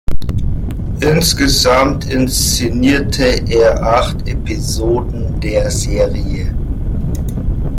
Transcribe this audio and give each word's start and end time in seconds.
Insgesamt 1.01 2.09
inszenierte 2.11 3.23
er 3.51 3.83
acht 3.83 4.27
Episoden 4.27 5.39
der 5.41 5.69
Serie. 5.69 6.57